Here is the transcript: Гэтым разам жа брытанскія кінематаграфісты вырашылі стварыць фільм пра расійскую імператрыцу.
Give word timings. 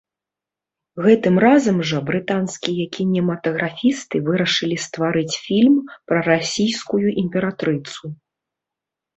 Гэтым 1.07 1.35
разам 1.43 1.77
жа 1.89 1.99
брытанскія 2.07 2.85
кінематаграфісты 2.97 4.23
вырашылі 4.31 4.77
стварыць 4.87 5.35
фільм 5.45 5.77
пра 6.07 6.19
расійскую 6.33 7.05
імператрыцу. 7.25 8.05